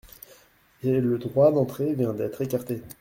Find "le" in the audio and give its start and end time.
0.99-1.19